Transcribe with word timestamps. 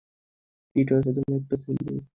পিট 0.71 0.87
অসাধারণ 0.95 1.33
একটা 1.39 1.55
ছেলে! 1.63 1.93